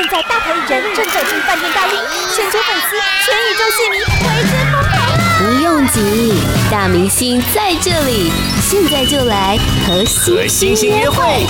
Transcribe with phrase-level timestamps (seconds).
[0.00, 2.00] 现在大牌艺人正走进饭店大厅，
[2.34, 5.28] 全球粉丝、全宇宙戏迷为之疯狂啊！
[5.38, 6.32] 不用急，
[6.70, 8.32] 大明星在这里，
[8.62, 10.02] 现在就来和
[10.48, 11.44] 星星约会。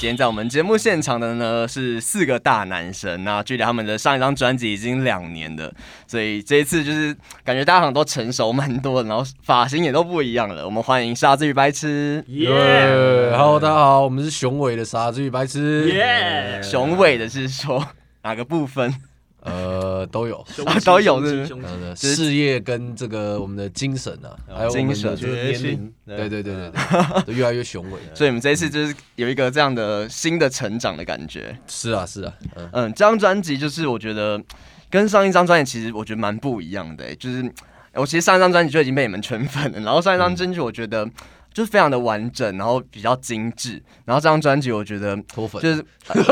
[0.00, 5.70] 今天在我们节目现场的呢是四个大男生，那距离他们的上一张专辑已经两年了，
[6.06, 7.14] 所以这一次就是
[7.44, 10.64] 感觉大家好像都成熟蛮多的，然后发型也都不一样了。
[10.64, 16.66] 我们欢迎傻子与白痴，耶、yeah!！Hello，大家好，我们是雄伟的傻子与白痴，耶、yeah!！
[16.66, 17.86] 雄伟的是说
[18.22, 18.94] 哪个部分？
[19.42, 27.98] 呃，都有，啊、都有是，是，呃，事业跟这个我们的精神啊，还有我们的就是年龄，对对对对对，都 越来越雄伟。
[28.14, 31.56] 所以我们这一次就是有一个这样的新的成长的感觉。
[31.66, 34.42] 是啊，是啊，嗯，嗯这张专辑就是我觉得
[34.90, 37.50] 跟上一张专辑其实我觉得蛮不一样的、欸，就是
[37.94, 41.08] 我其实上一张专辑就已经被你们圈粉了，然后上一张专辑我觉得。
[41.52, 45.84] 就是非常的完整，然后比较精致，然后这张专辑我觉得脱粉就是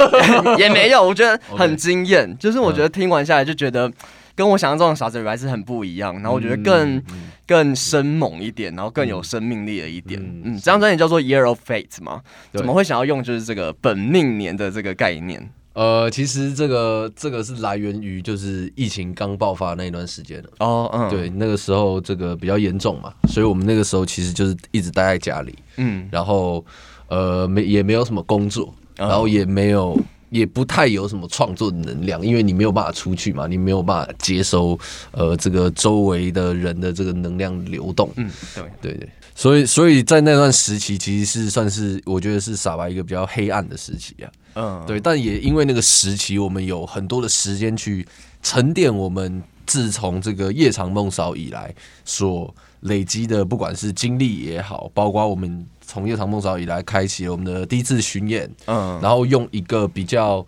[0.58, 2.36] 也没有，我觉得很惊艳。
[2.38, 3.90] 就是我觉得听完下来就觉得
[4.34, 10.20] 跟我想象中的傻子还是很不一样，然后我觉得更、嗯、更生猛一点，然后更有生命力的一点。
[10.20, 15.50] 嗯，嗯这张专辑叫做 Year of Fate 嘛，怎么会想要用就是这个本命年的这个概念？
[15.74, 26.64] 呃，其实这个这个是来源于就是疫情刚爆发那一段时间哦，嗯，对，那个时候这个比较严重嘛，所以我们那个时候其实就是一直待在家里，嗯，然后
[27.08, 29.96] 呃没也没有什么工作，然后也没有
[30.30, 34.76] 也不太有什么创作的能量，因为你没有办法出去嘛，你没有办法接收
[35.12, 38.64] 呃这个周围的人的这个能量流动，嗯，对。
[38.80, 44.26] 对对，所以所以在那段时期其实是算是我觉得是傻白一个比较黑暗的时期啊。
[44.54, 48.06] 嗯，对，但也因为那个时期，我们有很多的时间去
[48.42, 51.74] 沉淀我们自从这个夜长梦少以来
[52.04, 60.44] 所累积的，不管是经历也好，包括我们从夜长梦少以来开启了我们的第一次巡演，嗯，然后用一个比较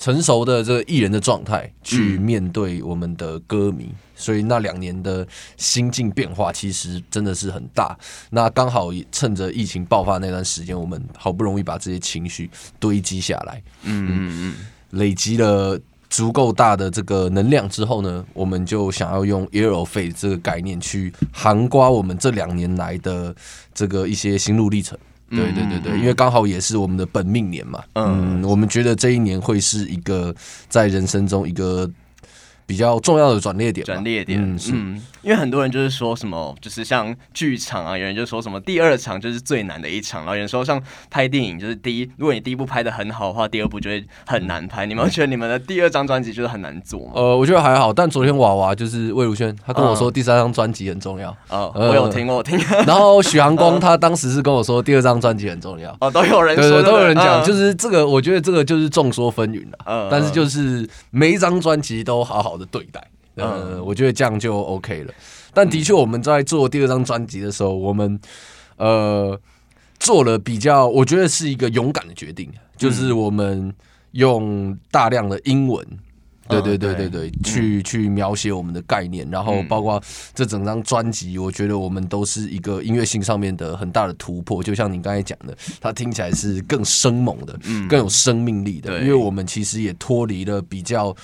[0.00, 3.90] 成熟的这个艺人的状态去面对我们的歌迷。
[4.16, 5.26] 所以那两年的
[5.56, 7.96] 心境变化其实真的是很大。
[8.28, 15.80] 那刚好趁着疫情爆发那段时间，我们好不容易把这些情绪堆积下来，嗯嗯嗯，累积了
[16.10, 23.34] 足够大的这个能量之后呢，我们就想要用 Year of Fate 这个概念去涵括我们这两年来的
[23.72, 24.98] 这个一些心路历程。
[25.30, 30.34] 对对对对，因为刚好也是我们的本命年嘛，嗯，我们觉得这一年会是一个
[30.68, 31.90] 在人生中一个。
[32.70, 34.70] 比较重要的转捩点，转捩点，嗯，是，
[35.22, 44.86] 因为很多人就是说什么，就是像剧场啊，有人就说什么第二场就是最难的一场，然后有人说像拍电影，就是第一，如果你第一部拍的很好的话，第二部就会很难拍。
[44.86, 47.12] 你们会觉得你们的第二张专辑就是很难做吗？
[47.16, 51.28] 呃，我觉得还好，但昨天娃娃就是魏如萱，他跟我说第三张专辑很重要。
[51.48, 52.56] 哦、嗯呃，我有听，我有听。
[52.86, 55.90] 然后许阳光他当时是跟我说第二张专辑很重要。
[56.00, 59.78] 哦，都有人说都有人讲、嗯，就是这个，我觉得这个就是众说纷纭了。
[59.86, 63.02] 嗯，但是就是每一张专辑都好好的对待。
[63.36, 65.14] 呃，我觉得这样就 OK 了。
[65.54, 68.20] 但的确，我们在做第二张专辑的时候，我们
[68.76, 69.40] 呃
[69.98, 73.72] 做了比较，我觉得是一个勇敢的决定，就是我们
[74.10, 75.82] 用大量的英文，
[76.48, 80.02] 对对对对对，去去描写我们的概念，然后包括
[80.34, 84.62] 这整张专辑，我觉得我们都是一个音乐性上面的很大的突破。
[84.62, 91.16] 就像你刚才讲的，它听起来是更生猛的，更有生命力的，因为我们其实也脱离了比较。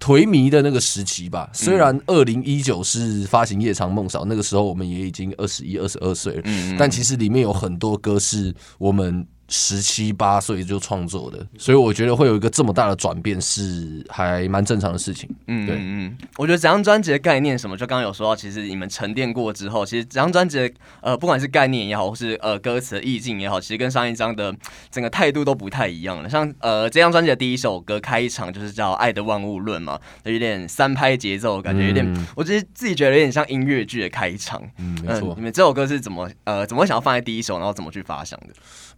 [0.00, 6.42] 颓靡的那个时期吧，虽然二零一九是发行《夜长梦少》，那个时候我们也已经二十一、二十二岁了，
[6.78, 9.26] 但其实里面有很多歌是我们。
[9.48, 15.28] 十七八岁就创作的，所以我觉得会有一个这么大的转变是还蛮正常的事情。
[15.46, 20.70] 嗯，对，嗯，我觉得整张专辑的概念什么，就刚刚有说到，其实你们沉淀过之后，其实整张专辑的
[21.00, 24.54] 呃，不管是概念也好，或是呃歌词的意境也好，其实跟上一张的
[24.90, 26.28] 整个态度都不太一样了。
[26.28, 34.62] 像呃这张专辑的第一首歌开场就是叫《爱的万物论》嘛，有点三拍节奏，感觉有点，嗯、我觉得自己觉得有点像音乐剧的开场。
[34.76, 35.32] 嗯，没错。
[35.36, 38.48] 你们这首歌是怎么呃怎么会想要放在第一首，然后怎么去发想的？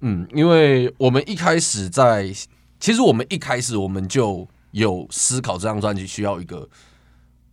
[0.02, 2.32] 嗯，因为我们一开始在，
[2.78, 6.66] 其实我们一开始我们就有思考这张专辑需要一个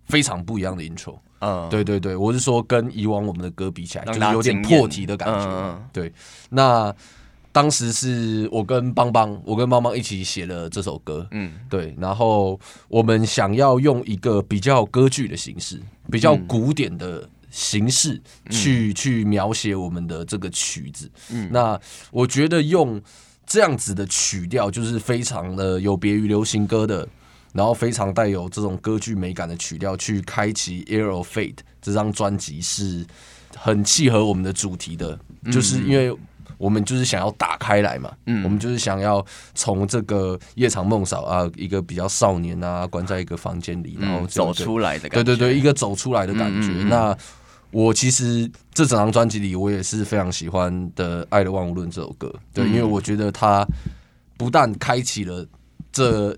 [0.05, 1.19] 非常不一样的 intro。
[1.39, 5.45] 嗯，对对对，我是说跟以往我们的歌比起来，就是有点破题的感觉。
[5.49, 6.13] 嗯，对。
[6.49, 6.95] 那
[7.51, 11.27] 当时是我跟邦邦，我跟邦邦一起写了这首歌。
[11.31, 11.93] 嗯，对。
[11.99, 12.57] 然后
[12.87, 15.77] 我们想要用一个比较歌剧的形式，
[16.09, 17.27] 比较古典的。
[17.57, 18.21] 形式
[18.51, 21.79] 去去描写我们的这个曲子，嗯，那
[22.11, 23.01] 我觉得用
[23.47, 27.07] 这样子的曲调，就是非常的有别于流行歌的，
[27.53, 33.03] 然后非常带有这种歌剧美感的曲调，去开启《of Fate》这张专辑是
[33.55, 35.19] 很契合我们的主题的，
[35.51, 36.15] 就是因为
[36.59, 46.69] 我们就是想要打开来嘛，嗯，我们就是想要从这个夜长梦少啊，一个比较少年啊，关在一个房间里，然后走出来的感觉，对对对，一个走出来的感觉。
[46.85, 47.15] 那
[47.71, 53.65] 我其实这整张专辑里，我也是非常喜欢的《爱的万物论》这首歌，对，因为我觉得它
[54.37, 55.45] 不但开启了
[55.91, 56.37] 这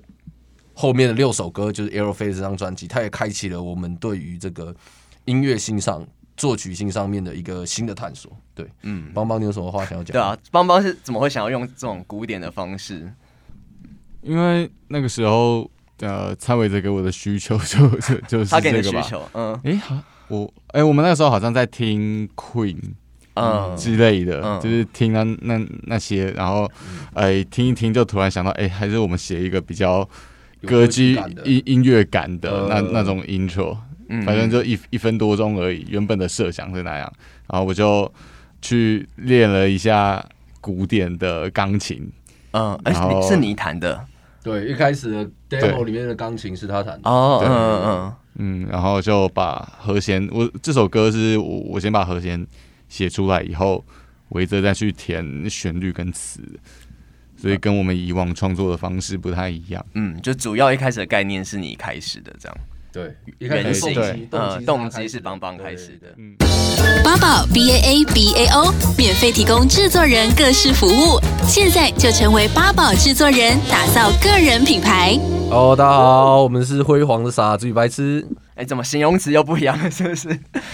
[0.73, 4.75] 后面的六首歌，就是《Aerophase》这张专辑，它也开启了我们对于这个
[5.25, 6.05] 音乐性上。
[6.37, 10.13] 作曲性上面的一个新的探索，对，嗯，邦邦，你有什么话想要讲？
[10.13, 13.13] 对啊，邦邦是怎么会想要用这种古典的方式？
[14.21, 22.77] 因为那个时候，呃，蔡伟哲给我的需求就就就是他给的需求，嗯，哎、欸，好，我，哎、欸，我们那个时候好像在听 Queen，
[23.33, 23.75] 嗯。
[23.75, 26.69] 之类的，嗯、就是听那那那些，然后，
[27.13, 30.07] 哎、欸，听一听就突然想到，哎、欸，还是我们写一个比较
[30.65, 33.77] 歌剧音音乐感的那那种 intro。
[34.25, 37.13] 反正就一一分多钟而已，原本的设想是那样，
[37.45, 38.11] 然后我就
[38.59, 40.25] 去练了一下
[40.59, 42.11] 古典的钢琴，
[42.53, 44.03] 嗯，而且是你弹的，
[44.41, 45.11] 对，一开始
[45.47, 47.53] 的 demo 里面的钢琴是他弹的，哦，嗯
[47.85, 52.47] 嗯嗯，然后就把和弦，我这首歌是我我先把和弦
[52.87, 53.83] 写出来以后，
[54.29, 56.41] 维泽再去填旋律跟词，
[57.35, 62.57] 所以跟我们以往创作的方式不太一样，嗯，就主要一开始的概念是你开始的这样。
[62.91, 63.93] 对，原型
[64.31, 66.07] 呃，动机是邦邦开始的。
[66.17, 66.33] 嗯，
[67.03, 75.19] 八宝 B A A B A O 免费提供制作人各式服务，现在就成为八宝制作人，打造个人品牌。
[75.51, 78.25] 哦，大家好，我们是辉煌的傻子与白痴。
[78.53, 79.89] 哎，怎么形容词又不一样了？
[79.89, 80.27] 是不是？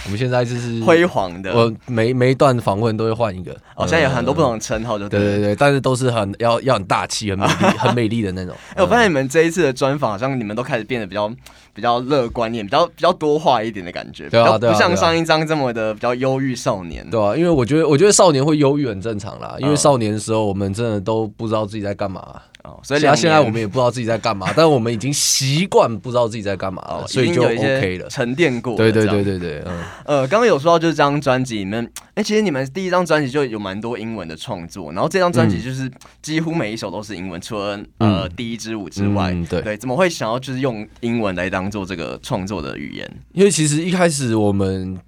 [0.04, 1.50] 我们现在就是辉煌的。
[1.54, 3.52] 我每每一段访问都会换一个。
[3.74, 8.54] 哦，现在有很多不同的称号，就对对对，但是都是很要要很大气、很美丽、很美丽的那种。
[8.74, 11.32] 哎，我发现你们这一次的专访，好像你们都开始变得比较
[11.72, 14.28] 比较乐观一点，比较比较多话一点的感觉。
[14.28, 17.08] 对啊，不像上一张这么的比较忧郁少年。
[17.08, 22.42] 对啊，因为我觉得我觉得少年会忧郁很正常啦，因为少年的时候我们真的都不知道自己在干嘛。
[22.82, 28.76] 所以现在我们也不知道自己在干嘛， 但我们已经习惯不知道自己在干嘛了，所以就 OK 了，沉淀过。
[28.76, 29.82] 对对对对对，嗯。
[30.04, 35.90] 呃，刚刚有说到就是这张专辑里面，哎，其实你们第一张专辑就有蛮多英文的创作，然后这张专辑就是
[36.22, 39.76] 几乎每一首都是英文，除了呃第一支舞之外，对对。
[39.76, 43.10] 怎么会想要就是用英文来当做这个创作的语言？
[43.32, 44.98] 因为其实一开始我们。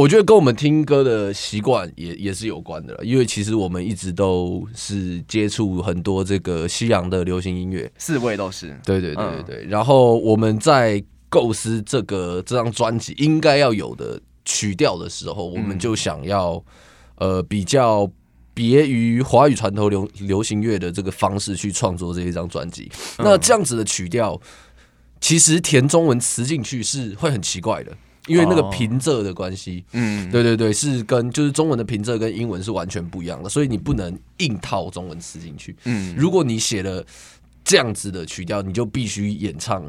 [0.00, 9.66] 我觉得跟我们听歌的习惯也也是有关的，因为其实我们一直都是接触很多这个西洋的流行音乐，四位都是，对对对对对。
[9.68, 16.64] 然后我们在构思这个这张专辑应该要有的曲调的时候，我们就想要
[17.16, 18.10] 呃比较
[18.54, 22.90] 别于华语传统流流行乐的这个方式去创作这一张专辑。
[23.18, 24.40] 那这样子的曲调，
[25.20, 27.94] 其实填中文词进去是会很奇怪的。
[28.26, 35.74] 因为那个平仄的关系，嗯，对对对，是跟就是中文的平仄跟英文是完全不一样的，所以你不能硬套中文词进去。
[35.84, 37.04] 嗯，如果你写了
[37.64, 39.82] 这样子的曲调，你就必须演唱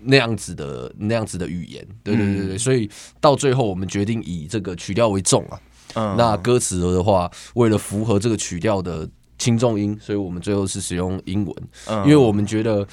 [0.00, 1.86] 那样子的那样子的语言。
[2.02, 2.88] 对对对对，所以
[3.20, 5.60] 到最后我们决定以这个曲调为重啊。
[5.94, 9.08] 嗯，那歌词的话，为了符合这个曲调的
[9.38, 11.56] 轻重音，所以我们最后是使用英文。
[11.86, 12.86] 嗯，因为我们觉得。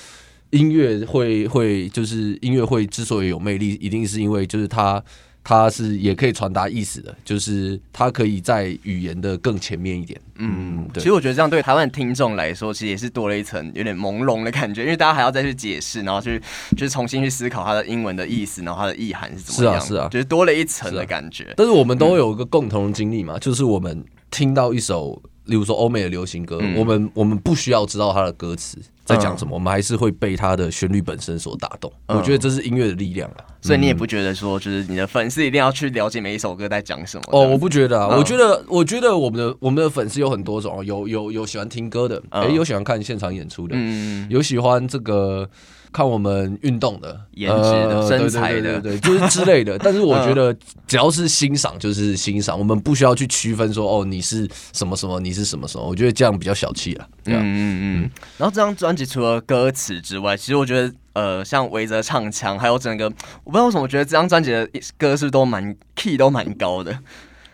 [0.51, 5.03] 音乐会会就是音乐会之所以有魅力，一定是因为就是它
[5.43, 10.19] 它是也可以传达意思的，就是它可以在语言的更前面一点。
[10.37, 11.01] 嗯，对。
[11.01, 16.39] 其实我觉得这样对台湾听众来说，其实也是多了一层有点朦胧的感觉，因为大家还要再去解释，然后去
[16.77, 19.81] 就是重新去思考它的英文的意思，然后它的意涵是怎么样。
[19.81, 21.53] 是啊，是啊，就是多了一层的感觉。
[21.57, 25.21] 但是我们都有一个共同的经历嘛，就是我们听到一首。
[25.45, 31.91] 例如说欧美的流行歌，嗯、我们我们不需要知道它的歌词在讲什么，嗯、我们还是会被它的旋律本身所打动。
[32.07, 33.43] 嗯、我觉得这是音乐的力量啊！
[33.61, 37.23] 所以你也不觉得说，就是你的粉丝一定要去了解每一首歌在讲什么？
[37.31, 38.09] 哦，我不觉得啊！
[38.11, 45.49] 嗯、我觉得，我觉得我们的我们的粉丝有很多种，有有有喜欢听歌的，哎、嗯欸，有喜欢看现场演出的，嗯、有喜欢这个。
[45.93, 49.77] 看我们运动的颜值的身材的，对，就是之类的。
[49.83, 50.55] 但是我觉得
[50.87, 55.85] 只要是欣赏就是欣赏，我们不需要去区分说哦，你是什么什么，你是什么什么。
[55.85, 57.07] 我觉得这样比较小气了。
[57.25, 58.11] 嗯嗯嗯。
[58.37, 63.05] 然后这张专辑除了歌词之外，其实我觉得呃，像维泽唱腔，还有整个，
[63.43, 64.65] 我不知道为什么，我觉得这张专辑的
[64.97, 66.97] 歌是不是都蛮 key 都蛮高的。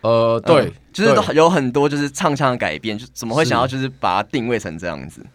[0.02, 5.26] 呃，对，就是都有很多就是唱腔的改变，就怎么会想要就是把它定位成这样子？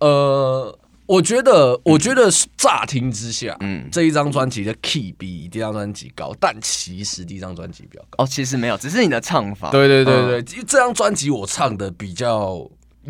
[0.00, 0.76] 呃。
[1.10, 8.22] 我觉得，我觉得乍听之下，嗯，这一张专辑的 key 比第一张专辑高，但其实第一张专辑比较高。
[8.22, 9.70] 哦，其实没有，只是你的唱法。
[9.72, 12.64] 对对对对，因为这张专辑我唱的比较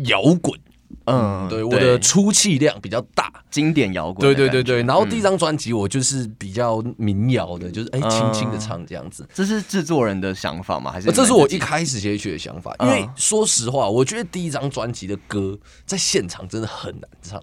[0.05, 0.59] 摇滚，
[1.05, 4.19] 嗯，对，我的出气量比较大，经典摇滚。
[4.19, 9.29] 对对对对，然后第一张专辑我就是比较民谣的，就是哎轻轻的唱这样子。
[9.31, 10.91] 这是制作人的想法吗？
[10.91, 12.75] 还是这是我一开始写曲的想法？
[12.79, 15.55] 因为说实话，我觉得第一张专辑的歌
[15.85, 17.39] 在现场真的很难唱。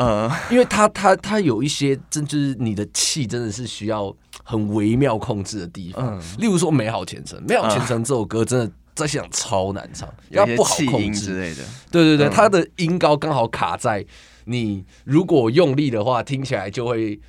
[0.00, 11.62] 呃，因为他他他有一些真就是你的气真的是需要很微妙控制的地方，例如说《美好前程》，《美好前程》这首歌真的在现场超难唱，要不好控制之类的。
[11.90, 14.04] 对对对，它的音高刚好卡在
[14.46, 17.20] 你如果用力的话，听起来就会。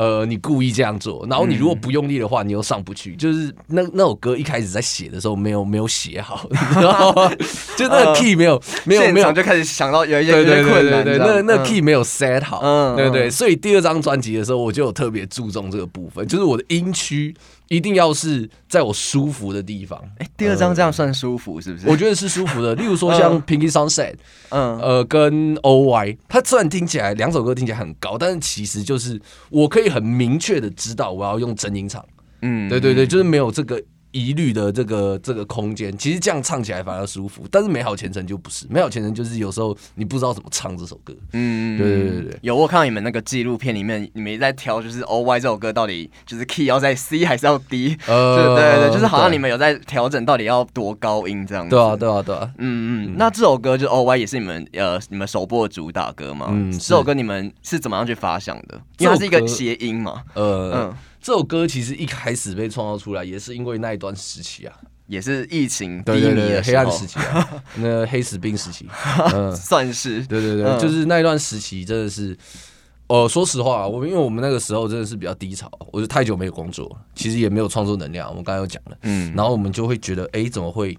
[0.00, 3.14] 呃，你故意这样做，然后你如果不用力的话，你又上不去。
[3.16, 7.30] 就是那那首歌一开始在写的时候，没有没有写好， 你知道吗？
[7.76, 13.28] 就那个 key 没有没有没有，就开始想到有一些有点困难，对那那 key 没有 set 好，嗯，对对。
[13.28, 17.34] 所以第二张专辑的时候，我就有特别注重这个部分，就是我的音区。
[17.70, 19.96] 一定要是在我舒服的地方。
[20.18, 21.88] 哎，第二张这样算舒服是不是？
[21.88, 22.74] 我觉得是舒服的。
[22.76, 24.12] 例如说像《Pinky Sunset》，
[24.48, 32.04] 嗯，呃，跟 OY，它虽然听起来两首歌听起来很高，但是其实就是我可以很明确的知道我要用真音场。
[32.42, 33.80] 嗯，对对对，就是没有这个。
[34.12, 37.44] 疑虑的这个这个空间，其实这样唱起来反而舒服。
[37.50, 41.14] 但是美好前程就不是，美好前程就是有时候你不知道怎么唱这首歌。
[41.32, 42.38] 嗯，对对对对。
[42.42, 47.96] 有我看到你们那个纪录片里面，你们在挑，就是 O Y 这首歌到底就是 key 要在 C 还是要 D？
[48.06, 51.70] 呃，对对对，就是好像你们有在调整到底要多高音这样子。
[51.70, 52.50] 对啊，对啊，对啊。
[52.58, 53.14] 嗯嗯。
[53.16, 56.48] 那这首歌就 O Y 也是你们呃你们首播的主打歌吗？
[56.50, 58.80] 嗯，这首歌你们是怎么样去发想的？
[58.98, 60.22] 因为它是一个谐音嘛。
[60.34, 60.94] 呃嗯。
[61.20, 64.74] 这首歌其实一开始被创造出来，也是因为那一段时期啊，
[65.06, 68.86] 也是疫情低迷的黑暗时期啊，那黑死病时期，
[69.34, 72.34] 嗯，算是，对对对，嗯、就是那一段时期真的是，
[73.06, 80.96] 呃，说实话，我们因为我们那个时候真的是比较低潮，我就太久没有工作，其实也没有创作能量，我们刚才有讲了，嗯，然后我们就会觉得，哎，怎么会，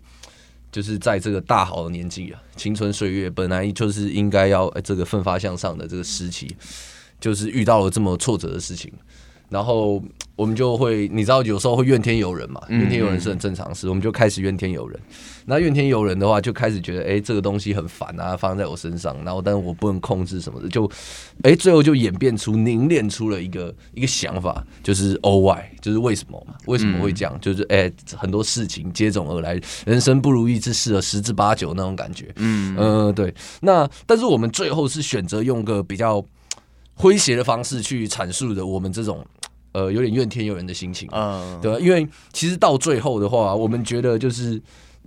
[0.72, 6.56] 就是在这个大好的年纪啊，青春岁月本来就是应该要这个奋发向上的这个时期，
[7.20, 8.94] 就是遇到了这么挫折的事情。
[9.52, 10.02] 然后
[10.38, 13.90] 我们就会，你知道，有时候会怨天尤人嘛，怨天尤人是很正常的事。
[13.90, 14.98] 我们就开始怨天尤人。
[15.46, 19.14] 那怨天尤人的话，就开始觉得，哎，这个东西很烦啊，发生在我身上。
[19.26, 20.90] 然后，但是我不能控制什么的，就，
[21.44, 26.56] 哎，最后就演变出凝练出了一个一个想法，就是 O Y，就是为什么嘛？
[26.68, 27.38] 为什么会这样？
[27.42, 32.32] 就是哎，很多事情接踵而来，人生不如意之事十之八九那种感觉。
[32.38, 33.34] 嗯嗯，对。
[33.60, 36.24] 那但是我们最后是选择用个比较
[36.98, 39.26] 诙谐的方式去阐述的我们这种。
[39.72, 41.80] 呃，有点怨天尤人的心情，嗯，对吧？
[41.80, 44.62] 因为其实到最后的话，我们觉得就是。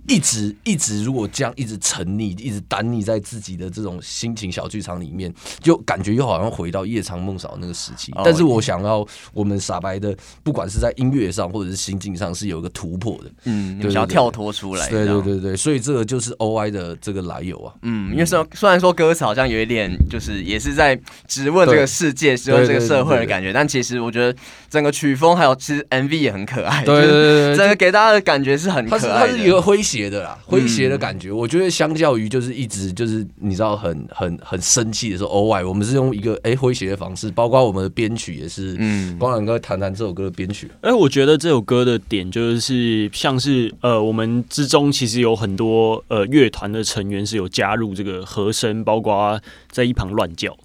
[0.07, 8.13] 一直一直，如果这样一直沉溺，一直单溺在自己的这种心情小剧场里面，就感觉又好像回到夜长梦少那个时期。
[8.23, 13.31] 但是我想要我们傻白的，不管是在音乐上或者是心境上，是有一个突破的。
[13.45, 14.87] 嗯，想要跳脱出来。
[14.89, 17.73] 对对对对，所以这个就是 O I 的这个来由啊。
[17.81, 24.37] 嗯，因为虽虽然说歌词好像有一点，就是也是在质问这个世界，质问这个社会的感觉，但其实我觉得
[24.69, 26.83] 整个曲风还有其实 M V 也很可爱。
[26.83, 29.19] 对对对，整个给大家的感觉是很可爱的。
[29.19, 29.94] 它是一个诙谐。
[29.95, 38.75] 谐的啦，诙谐的感觉，嗯、我觉得相较于就是一直就是你知道很很很生气的时候，偶尔我们是用一个哎诙谐的方式，包括我们的编曲也是。
[38.77, 40.69] 嗯，光良哥谈谈这首歌的编曲。
[40.81, 49.39] 哎，我觉得这首歌的点就是像是呃，我们之中其实有很多呃乐团的成员是有加入这个和声，包括
[49.71, 50.55] 在一旁乱叫。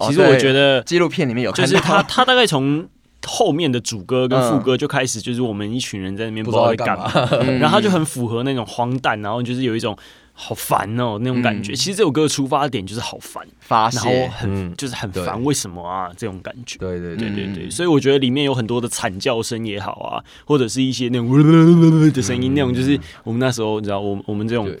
[0.00, 2.88] 其实我觉得纪录片里面有，就是他他大概从。
[3.28, 7.12] 后面的主歌跟副歌就开始，就是我们一群人在那边不知道在干嘛，
[7.60, 9.96] 然后他就很符合那种荒诞，然后就是有一种
[10.32, 11.74] 好烦哦那种感觉。
[11.74, 16.10] 其实这首歌的出发点就是好烦，然后很就是很烦，为什么啊？
[16.16, 16.78] 这种感觉？
[16.78, 21.28] 对对对对对，所以我觉得里面有很多的惨叫声也好啊，或者是一些那种
[22.12, 24.74] 的声音，那种就是我们那时候你知道，我我们这种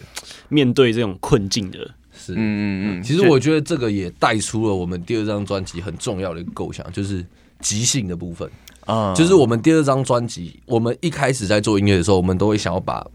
[0.48, 1.78] 面对这种困境的，
[2.16, 2.32] 是。
[2.32, 3.00] 嗯嗯。
[3.00, 3.02] 嗯。
[3.02, 7.24] 其实我觉得这个也带出了我们第二张专辑很重要的一个构想，就是。
[7.60, 8.50] 即兴的部分
[8.86, 13.06] 啊，就是我们第二张专辑，我们一开始在做音乐的时候，我们都会想要把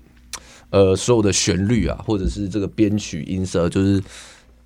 [0.70, 4.04] 呃所有的旋律啊，或者是这个编曲音色，就是。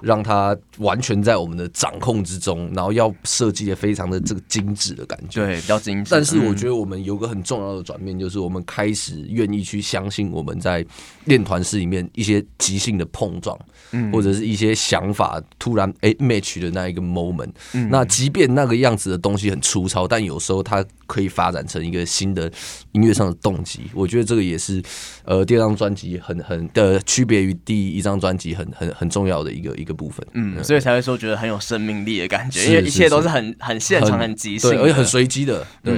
[0.01, 6.11] 让它完全在我们的掌控之中，然后要设计的非常的这个精致的感觉，对，比较精致。
[6.11, 10.85] 但是我觉得我们有个很重要的转变，就是我们开始愿意去相信我们在
[11.25, 13.57] 练团室里面一些即兴的碰撞，
[13.91, 17.49] 嗯，或者是一些想法突然哎 match 的那一个 moment。
[17.73, 22.51] 嗯，那即便那个样子的东西很粗糙，但有时候它可以发展成一个新的
[22.91, 23.81] 音乐上的动机。
[23.93, 24.81] 我觉得这个也是
[25.23, 29.97] 呃第二张专辑很很的区别于第一张专辑很很很重要的一个一个。
[29.97, 35.65] 部分，嗯，所以才会说觉得很有生命力的感觉，因为一切都是很很现场、很即兴，而且很随机的。
[35.83, 35.95] 对，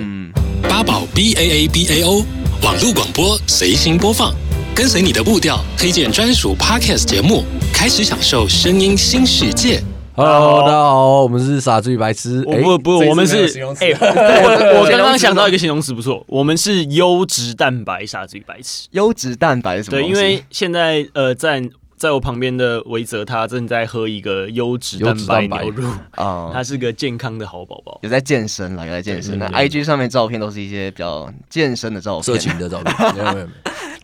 [0.61, 2.23] 八宝 B A A B A O
[2.63, 4.33] 网络广播随心播放，
[4.73, 7.43] 跟随你的步调，推荐专属 Podcast 节目，
[7.73, 9.83] 开始享受声音新世界。
[10.15, 12.41] Hello，大家好，我们是傻子与白痴。
[12.45, 13.47] 我不不，我们是
[13.81, 18.87] 哎， 我我刚刚想到一个形容词不错，我们是优质蛋白傻子与白痴。
[18.91, 19.97] 优质蛋白是什么？
[19.97, 21.61] 对，因为现在呃在。
[21.99, 25.13] 在我旁边的维泽，他正在喝一个优质蛋
[25.49, 25.63] 白。
[25.65, 29.37] 牛乳啊， 他是个健康的好宝宝，有在健身了，有在健身。
[29.37, 33.47] 那 IG 上面照片都是一些比较健身的照片，色情的照片，没 有没有，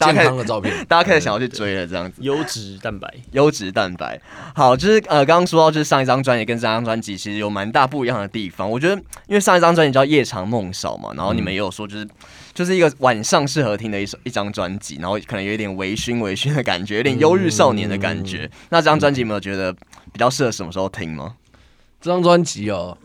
[0.02, 2.22] 健康的照片，大家开始想要去追了，这样子。
[2.22, 4.20] 优质蛋白，优质蛋白，
[4.54, 8.70] 好，就是呃，刚刚说到就是上一张专辑跟这张专辑其实有蛮大不一样的地方。
[8.70, 12.06] 我觉得，因为上一张专辑叫《夜长梦少》嘛，然后你们也有说就是。
[12.55, 18.50] 就是一个晚上适合听的一首一张专辑，然后可能有一点微醺微醺的感觉，有点忧郁少年的感觉。
[18.51, 21.35] 嗯、那这张专辑有没有觉得比较适合什么时候听吗？
[22.00, 22.97] 这张专辑哦，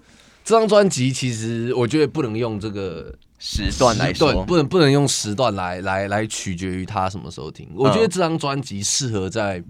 [0.45, 7.69] 这张专辑其实我觉得不能用这个时段来说，不能不能用时段来来来取决于他什么时候听。
[7.75, 9.62] 我觉得这张专辑适合在。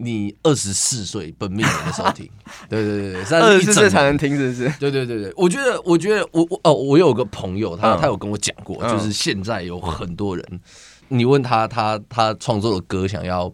[0.00, 2.28] 你二十四岁本命年的时候听，
[2.68, 4.72] 对对对对，二十四岁才能听，是不是？
[4.78, 10.60] 对对对对，我觉得，我觉得我，我我哦，我有个朋友，他他有跟我讲过，嗯、就是现在有很多人，嗯、
[11.08, 13.52] 你问他，他他创作的歌想要，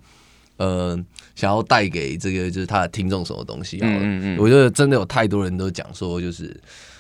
[0.58, 0.98] 呃，
[1.34, 3.78] 想要带给这个就是他的听众什么东西？
[3.80, 6.54] 嗯嗯嗯，我觉得真的有太多人都讲说，就是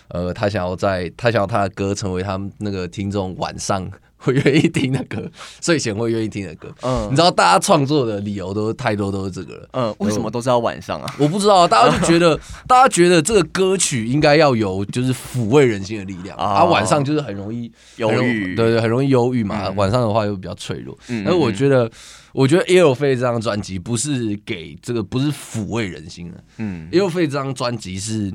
[0.08, 3.90] 呃，他想要在，他想要他的歌成为他们那个听众晚上。
[4.16, 5.30] 会愿意听的歌，
[5.60, 6.74] 睡前会愿意听的歌。
[6.80, 9.68] 嗯，你知道大家创作的理由都太多，都是这个了。
[9.72, 11.14] 嗯，为什么都是要晚上啊？
[11.20, 12.34] 我不知道，大家就觉得，
[12.66, 16.34] 大家觉得这个歌曲应该要有就是抚慰人心的力量。
[16.38, 19.68] 啊，晚上就是很容易忧郁，对对，很容易忧郁嘛。
[19.76, 20.96] 晚上的话又比较脆弱。
[21.08, 21.90] 嗯，但是我觉得，
[22.32, 26.42] 我觉得 Earfade 这张专辑不是给这个，不是抚慰人心的。
[26.56, 28.32] 嗯，Earfade 这张专辑是，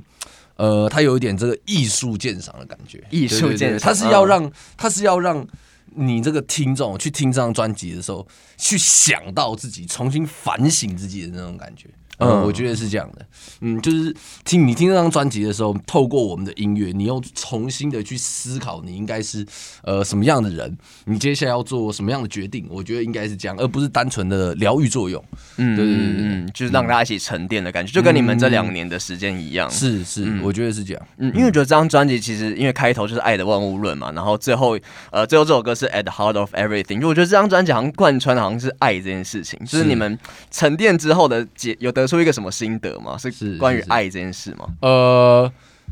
[0.59, 3.03] 呃，他有一点这个艺术鉴赏的感觉。
[3.09, 5.47] 艺术鉴赏，他是要让，他是要让。
[5.95, 8.25] 你这个听众去听这张专辑的时候，
[8.57, 11.89] 去想到自己，重新反省自己的那种感觉。
[12.19, 13.25] 嗯，我觉得是这样的。
[13.61, 19.45] 嗯，就是听你听这张专辑的时候，透过我们的音乐，你又重新的去思考，你应该是
[19.83, 22.65] 呃什么样的人，你接下来要做什么样的决定？
[22.69, 25.23] 我觉得应该是这样，而不是单纯的疗愈作用。
[25.57, 29.69] 嗯，对对对，嗯，就是让大家一起沉淀的感觉，就跟你们这两年的时间一样。
[29.69, 31.07] 是是，我觉得是这样。
[31.17, 34.77] 嗯，因为我觉得这张专辑其实因为开头就是爱的万物论嘛，然后最后
[35.11, 40.17] 呃最后这首歌是 At the Heart of Everything，就我觉得这张专辑好像贯穿的好像是爱这件事情，就是你们
[40.51, 42.89] 沉淀之后的结有得出一个什么心得。
[42.99, 43.17] 吗？
[43.31, 44.67] 是关于爱这件事吗？
[44.81, 45.49] 呃，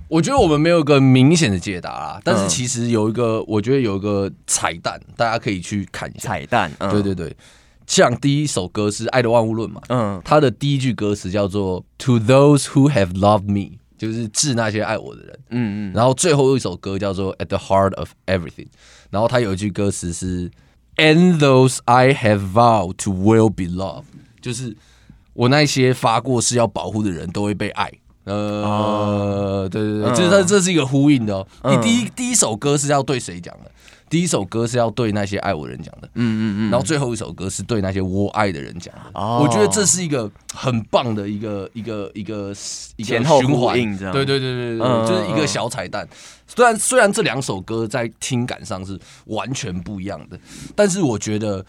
[0.09, 6.29] 我觉得我们没有一个明显的解答啦，但是其实有一个，我觉得有一个彩蛋，大家可以去看一下。
[6.29, 7.33] 彩蛋，嗯、对对对，
[7.85, 18.67] 像第一首歌是《爱的万物论》嘛，嗯，它的第一句歌词叫做 “To those who have loved me”，就是致那些爱我的人，嗯嗯，然后最后一首歌叫做 “At the heart of everything”，
[19.11, 20.51] 然后它有一句歌词是
[20.97, 24.03] “And those I have vowed to will be loved”，
[24.41, 24.75] 就是。
[25.37, 27.91] 我那些发过誓要保护的人都会被爱，
[28.23, 31.47] 呃，对对对，这这这是一个呼应的哦。
[31.65, 33.69] 你第一第一首歌是要对谁讲的？
[34.09, 36.71] 第一首歌是要对那些爱我的人讲的，嗯嗯嗯。
[36.71, 39.11] 然后最后一首歌是对那些我爱的人讲的。
[39.13, 42.51] 我觉得这是一个很棒的一个一个一个
[42.95, 43.73] 一个循环，
[44.11, 46.07] 对对对对对，就是一个小彩蛋。
[46.47, 50.39] 虽然虽然这两首歌在听感上是完全不一样的，
[50.75, 51.63] 但是我觉得。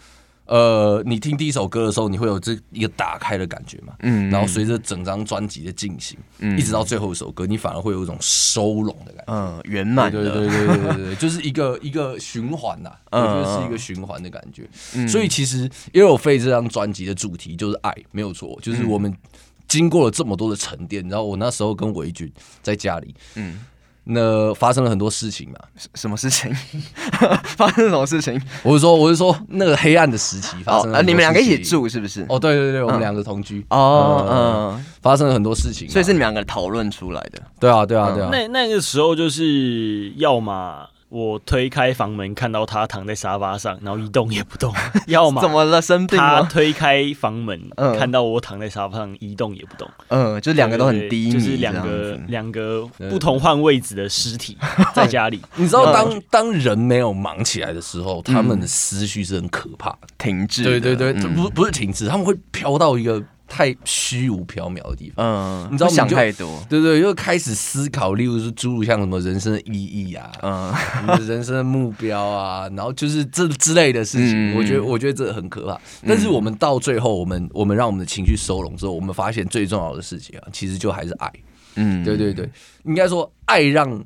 [0.48, 3.92] 呃，你听第一首歌的时候，你会有这一个打开的感觉嘛？
[4.00, 14.66] 嗯，然后随着整张专辑的进行，嗯，一直到最后一首歌，你反而会有一种收拢的感觉，嗯，圆满的，对对对对对对， 就是一个一个循环呐，我觉得是一个循环的感觉。
[15.06, 19.14] 所以其实《Earfade》这张专辑的主题就是爱，没有错，就是我们
[19.68, 22.32] 经过了这么多的沉淀，然后我那时候跟维君
[22.62, 23.61] 在家里，嗯。
[24.11, 25.59] 那发生了很多事情嘛？
[25.94, 26.51] 什么事情？
[27.57, 28.40] 发生什么事情？
[28.62, 31.03] 我是说，我是说，那个黑暗的时期发生了。
[31.03, 32.25] 你们两个一起住是不是？
[32.29, 33.64] 哦，对对对，我们两个同居。
[33.68, 34.27] 哦，
[34.77, 37.40] 嗯，发生了很多事情，所以是你们两个讨论出来的。
[37.61, 38.31] 对啊，对啊，对啊。
[38.33, 40.87] 那那个时候就是要么。
[41.09, 44.73] 我推开房门，看到他躺在沙发上，然后一动也不动。
[45.09, 45.81] 要么怎么了？
[45.81, 46.42] 生病吗？
[46.42, 47.59] 他推开房门，
[47.99, 49.88] 看到我躺在沙发上，一动也不动。
[50.09, 54.57] 嗯，就两个都很低迷，就是两个两个不同换位置的尸体
[54.94, 55.40] 在家里。
[55.57, 60.62] 你知道，当当人没有忙起来的时候，他们的思绪是很可怕的，停滞。
[60.62, 63.23] 对对对，不不是停滞，他们会飘到一个。
[63.48, 75.80] 太虚无缥缈的地方，嗯，你知道想太多，对对，又开始思考，例如是诸如像什么人生的意义啊，嗯，人生的目标啊，然后就是这之类的事情，我觉得我觉得这很可怕。
[76.06, 81.32] 但是我们到最后，我们我们让我们的情绪收拢之后，我们发现最重要的事情啊，其实就还是爱，
[81.76, 82.48] 嗯，对对对，
[82.84, 84.04] 应该说爱让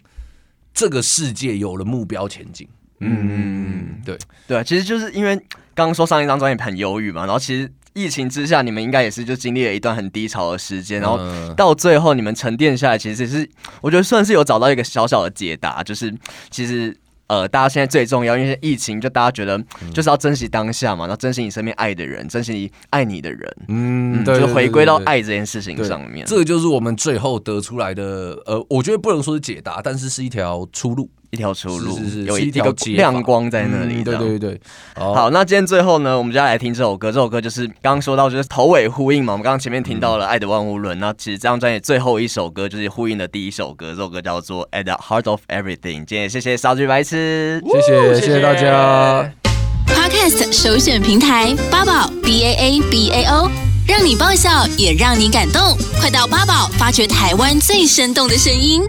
[0.72, 2.68] 这个世界有了目标前进，
[3.00, 4.16] 嗯，对。
[4.46, 5.34] 对，其实就是因为
[5.74, 7.68] 刚刚说上一张专辑很忧郁嘛，然后其实。
[7.94, 11.18] 疫情之下，你们应该也是就经历了一段很低潮的时间，然后
[11.54, 13.48] 到最后你们沉淀下来，其实是
[13.80, 16.14] 我觉得算是有找到一个小小的解答，就是
[16.50, 16.96] 其实。
[17.28, 19.58] 呃，大家现在最重要，因为疫情，就大家觉得
[19.94, 26.26] 就是要珍惜当下嘛，然后珍惜你身边爱的人，珍惜你爱你的人，嗯，对，就回归到爱这件事情上面。
[26.26, 31.08] 这个就是我们最后得出来的，呃，我觉得不能说是解答，但是是一条出路。
[31.32, 34.02] 一条出路，是是是有一条亮光在那里。
[34.02, 34.60] 嗯、对对对，
[34.94, 37.10] 好，好，那今天最后呢，我们就要来听这首歌。
[37.10, 39.32] 这首歌就是刚刚说到，就是头尾呼应嘛。
[39.32, 43.92] 我们刚刚前面听到了《爱的万物论》，那其实这张专辑最后一首歌就是呼应的第一首歌。
[43.92, 45.76] 这首歌叫做《At the Heart of Everything》。
[46.04, 49.32] 今天也谢谢小橘白痴，谢谢谢谢大家。
[49.86, 53.50] Podcast 首选平台八宝 B A A B A O，
[53.88, 55.78] 让你爆笑也让你感动。
[55.98, 58.82] 快到八宝发掘台湾最生动的声音。